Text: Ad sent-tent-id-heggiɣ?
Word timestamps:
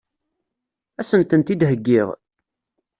Ad 0.99 1.05
sent-tent-id-heggiɣ? 1.09 2.07